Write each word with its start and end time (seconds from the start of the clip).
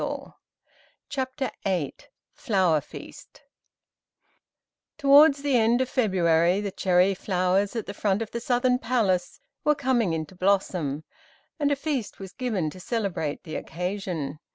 ]CHAPTER 1.09 1.51
VIII 1.63 1.93
FLOWER 2.33 2.81
FEAST 2.81 3.43
Towards 4.97 5.43
the 5.43 5.55
end 5.55 5.79
of 5.79 5.89
February 5.89 6.59
the 6.59 6.71
cherry 6.71 7.13
flowers 7.13 7.75
at 7.75 7.85
the 7.85 7.93
front 7.93 8.23
of 8.23 8.31
the 8.31 8.39
Southern 8.39 8.79
Palace 8.79 9.39
were 9.63 9.75
coming 9.75 10.13
into 10.13 10.33
blossom, 10.33 11.03
and 11.59 11.71
a 11.71 11.75
feast 11.75 12.17
was 12.17 12.33
given 12.33 12.71
to 12.71 12.79
celebrate 12.79 13.43
the 13.43 13.55
occasion. 13.55 14.39